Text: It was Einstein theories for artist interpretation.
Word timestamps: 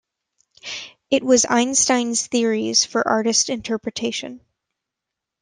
It 1.11 1.23
was 1.23 1.45
Einstein 1.47 2.15
theories 2.15 2.85
for 2.85 3.07
artist 3.07 3.49
interpretation. 3.51 4.41